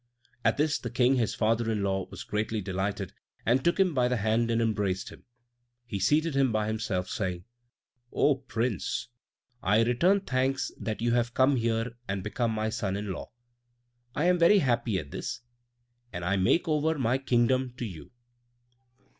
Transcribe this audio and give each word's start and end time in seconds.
At 0.43 0.57
this 0.57 0.79
the 0.79 0.89
King, 0.89 1.17
his 1.17 1.35
father 1.35 1.69
in 1.71 1.83
law, 1.83 2.07
was 2.09 2.23
greatly 2.23 2.59
delighted 2.59 3.13
and 3.45 3.63
took 3.63 3.79
him 3.79 3.93
by 3.93 4.07
the 4.07 4.17
hand 4.17 4.49
and 4.49 4.59
embraced 4.59 5.09
him. 5.09 5.25
He 5.85 5.99
seated 5.99 6.35
him 6.35 6.51
by 6.51 6.65
himself, 6.65 7.07
saying, 7.07 7.43
"O 8.11 8.33
Prince, 8.37 9.09
I 9.61 9.83
return 9.83 10.21
thanks 10.21 10.71
that 10.79 11.03
you 11.03 11.11
have 11.13 11.35
come 11.35 11.55
here 11.55 11.91
and 12.07 12.23
become 12.23 12.49
my 12.49 12.71
son 12.71 12.97
in 12.97 13.11
law; 13.11 13.29
I 14.15 14.25
am 14.25 14.39
very 14.39 14.57
happy 14.57 14.97
at 14.97 15.11
this, 15.11 15.41
and 16.11 16.25
I 16.25 16.35
make 16.35 16.67
over 16.67 16.97
my 16.97 17.19
kingdom 17.19 17.75
to 17.77 17.85
you." 17.85 18.09